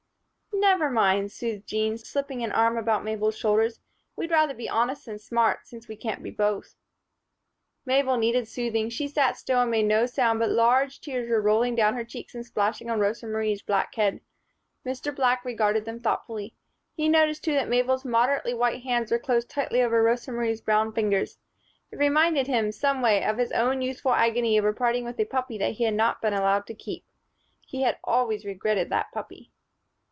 [0.53, 3.79] "Never mind," soothed Jean, slipping an arm about Mabel's shoulders,
[4.15, 6.75] "we'd rather be honest than smart, since we can't be both."
[7.83, 8.89] Mabel needed soothing.
[8.89, 12.35] She sat still and made no sound; but large tears were rolling down her cheeks
[12.35, 14.21] and splashing on Rosa Marie's black head.
[14.85, 15.13] Mr.
[15.15, 16.53] Black regarded them thoughtfully.
[16.93, 20.93] He noticed too that Mabel's moderately white hand was closed tightly over Rosa Marie's brown
[20.93, 21.39] fingers.
[21.91, 25.57] It reminded him, some way, of his own youthful agony over parting with a puppy
[25.57, 27.03] that he had not been allowed to keep
[27.65, 29.51] he had always regretted that puppy.